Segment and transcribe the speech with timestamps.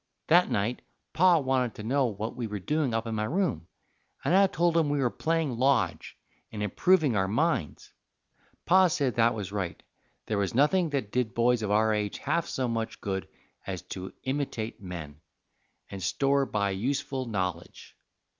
[0.29, 0.81] That night
[1.13, 3.67] Pa wanted to know what we were doing up in my room,
[4.25, 6.17] and I told him we were playing lodge,
[6.51, 7.93] and improving our minds;
[8.51, 9.83] and Pa said that was right,
[10.25, 13.27] there was nothing that did boys of our age half so much good
[13.67, 15.21] as to imitate men,
[15.91, 17.95] and store by useful nollidge.